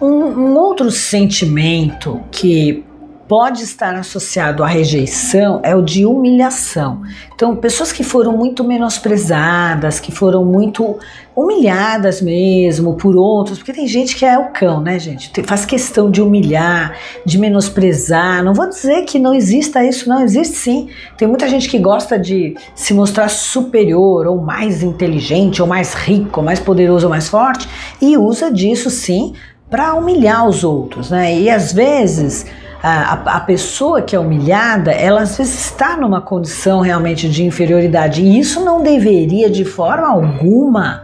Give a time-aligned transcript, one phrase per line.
[0.00, 2.84] Um, um outro sentimento que
[3.30, 7.02] pode estar associado à rejeição é o de humilhação.
[7.32, 10.98] Então, pessoas que foram muito menosprezadas, que foram muito
[11.36, 15.30] humilhadas mesmo por outros, porque tem gente que é o cão, né, gente?
[15.44, 18.42] Faz questão de humilhar, de menosprezar.
[18.42, 20.88] Não vou dizer que não exista isso, não, existe sim.
[21.16, 26.40] Tem muita gente que gosta de se mostrar superior, ou mais inteligente, ou mais rico,
[26.40, 27.68] ou mais poderoso, ou mais forte,
[28.02, 29.34] e usa disso sim
[29.70, 31.38] para humilhar os outros, né?
[31.38, 32.44] E às vezes
[32.82, 38.22] a, a, pessoa que é humilhada, ela às vezes está numa condição realmente de inferioridade.
[38.22, 41.02] E isso não deveria, de forma alguma,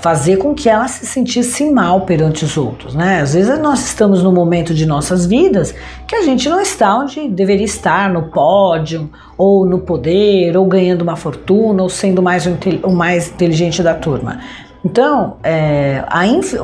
[0.00, 3.20] fazer com que ela se sentisse mal perante os outros, né?
[3.20, 5.74] Às vezes nós estamos num momento de nossas vidas
[6.06, 11.02] que a gente não está onde deveria estar, no pódio, ou no poder, ou ganhando
[11.02, 14.40] uma fortuna, ou sendo mais o, o mais inteligente da turma.
[14.84, 16.04] Então, é,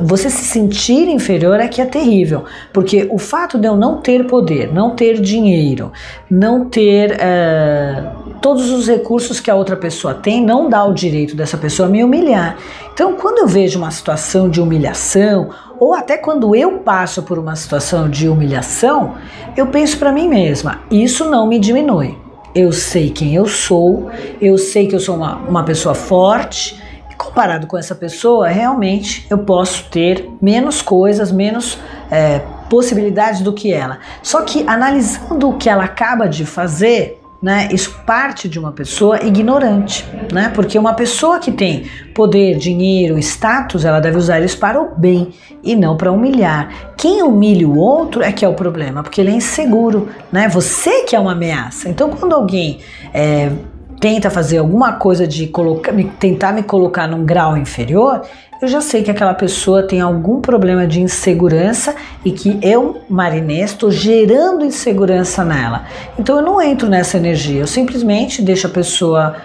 [0.01, 4.25] você se sentir inferior é que é terrível, porque o fato de eu não ter
[4.25, 5.91] poder, não ter dinheiro,
[6.29, 8.03] não ter é,
[8.41, 12.03] todos os recursos que a outra pessoa tem, não dá o direito dessa pessoa me
[12.03, 12.57] humilhar.
[12.93, 17.55] Então, quando eu vejo uma situação de humilhação, ou até quando eu passo por uma
[17.55, 19.15] situação de humilhação,
[19.57, 22.17] eu penso para mim mesma: isso não me diminui.
[22.53, 26.81] Eu sei quem eu sou, eu sei que eu sou uma, uma pessoa forte
[27.17, 31.77] comparado com essa pessoa, realmente eu posso ter menos coisas, menos
[32.09, 33.99] é, possibilidades do que ela.
[34.21, 39.23] Só que analisando o que ela acaba de fazer, né, isso parte de uma pessoa
[39.23, 40.51] ignorante, né?
[40.55, 45.31] Porque uma pessoa que tem poder, dinheiro, status, ela deve usar isso para o bem
[45.63, 46.93] e não para humilhar.
[46.97, 50.47] Quem humilha o outro é que é o problema, porque ele é inseguro, né?
[50.47, 51.87] Você que é uma ameaça.
[51.87, 52.79] Então, quando alguém
[53.13, 53.51] é,
[53.99, 58.21] tenta fazer alguma coisa de colocar, tentar me colocar num grau inferior,
[58.61, 63.61] eu já sei que aquela pessoa tem algum problema de insegurança e que eu, Marinê,
[63.61, 65.85] estou gerando insegurança nela.
[66.17, 69.35] Então eu não entro nessa energia, eu simplesmente deixo a pessoa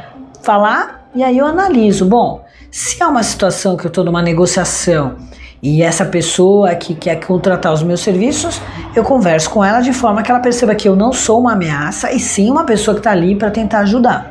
[0.42, 2.04] falar e aí eu analiso.
[2.06, 5.16] Bom, se há uma situação que eu estou numa negociação
[5.60, 8.62] e essa pessoa que quer contratar os meus serviços,
[8.94, 12.12] eu converso com ela de forma que ela perceba que eu não sou uma ameaça
[12.12, 14.29] e sim uma pessoa que está ali para tentar ajudar.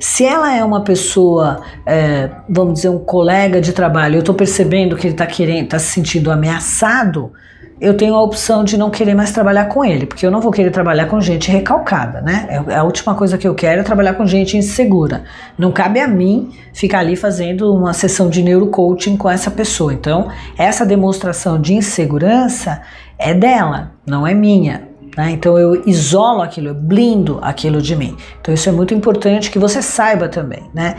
[0.00, 4.96] Se ela é uma pessoa, é, vamos dizer, um colega de trabalho, eu estou percebendo
[4.96, 7.32] que ele está querendo, está se sentindo ameaçado,
[7.78, 10.50] eu tenho a opção de não querer mais trabalhar com ele, porque eu não vou
[10.50, 12.46] querer trabalhar com gente recalcada, né?
[12.48, 15.24] É, é a última coisa que eu quero é trabalhar com gente insegura.
[15.58, 19.92] Não cabe a mim ficar ali fazendo uma sessão de neurocoaching com essa pessoa.
[19.92, 22.80] Então, essa demonstração de insegurança
[23.18, 24.85] é dela, não é minha.
[25.16, 25.30] Né?
[25.30, 28.16] Então eu isolo aquilo, eu blindo aquilo de mim.
[28.40, 30.64] Então isso é muito importante que você saiba também.
[30.74, 30.96] Né?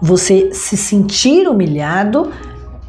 [0.00, 2.32] Você se sentir humilhado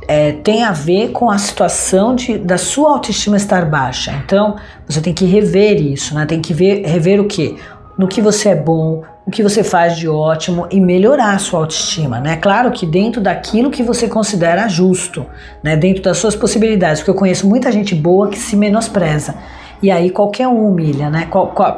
[0.07, 4.11] é, tem a ver com a situação de, da sua autoestima estar baixa.
[4.25, 4.55] Então
[4.87, 6.25] você tem que rever isso, né?
[6.25, 7.57] tem que ver, rever o que?
[7.97, 11.59] No que você é bom, o que você faz de ótimo e melhorar a sua
[11.59, 12.35] autoestima, né?
[12.37, 15.25] Claro que dentro daquilo que você considera justo,
[15.63, 15.77] né?
[15.77, 19.35] Dentro das suas possibilidades, porque eu conheço muita gente boa que se menospreza.
[19.83, 21.27] E aí qualquer um humilha, né?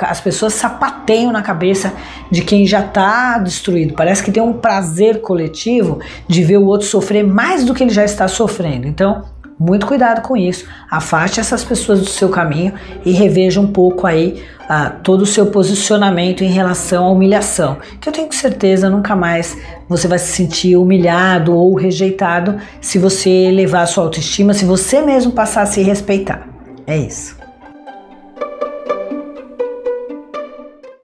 [0.02, 1.92] As pessoas sapateiam na cabeça
[2.30, 3.96] de quem já está destruído.
[3.96, 7.92] Parece que tem um prazer coletivo de ver o outro sofrer mais do que ele
[7.92, 8.88] já está sofrendo.
[8.88, 9.26] Então,
[9.58, 10.68] muito cuidado com isso.
[10.92, 12.74] Afaste essas pessoas do seu caminho
[13.04, 17.78] e reveja um pouco aí ah, todo o seu posicionamento em relação à humilhação.
[18.00, 19.58] Que eu tenho certeza nunca mais
[19.90, 25.02] você vai se sentir humilhado ou rejeitado se você elevar a sua autoestima, se você
[25.02, 26.48] mesmo passar a se respeitar.
[26.86, 27.45] É isso.